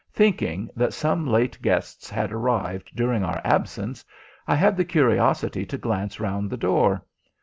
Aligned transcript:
Thinking 0.11 0.67
that 0.75 0.93
some 0.93 1.27
late 1.27 1.61
guests 1.61 2.09
had 2.09 2.31
arrived 2.31 2.89
during 2.95 3.23
our 3.23 3.39
absence, 3.43 4.03
I 4.47 4.55
had 4.55 4.75
the 4.75 4.83
curiosity 4.83 5.63
to 5.67 5.77
glance 5.77 6.19
round 6.19 6.49
the 6.49 6.57
door. 6.57 7.05